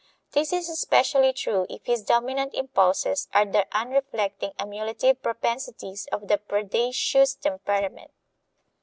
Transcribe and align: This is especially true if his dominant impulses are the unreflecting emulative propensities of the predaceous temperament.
This 0.31 0.51
is 0.51 0.67
especially 0.67 1.31
true 1.31 1.67
if 1.69 1.85
his 1.85 2.01
dominant 2.01 2.55
impulses 2.55 3.27
are 3.35 3.45
the 3.45 3.67
unreflecting 3.71 4.51
emulative 4.57 5.21
propensities 5.21 6.07
of 6.11 6.27
the 6.27 6.39
predaceous 6.39 7.35
temperament. 7.35 8.09